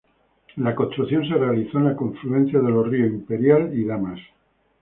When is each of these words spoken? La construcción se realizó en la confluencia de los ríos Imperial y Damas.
La 0.55 0.73
construcción 0.73 1.27
se 1.29 1.35
realizó 1.35 1.77
en 1.77 1.85
la 1.85 1.95
confluencia 1.95 2.59
de 2.59 2.71
los 2.71 2.87
ríos 2.87 3.11
Imperial 3.11 3.69
y 3.77 3.85
Damas. 3.85 4.19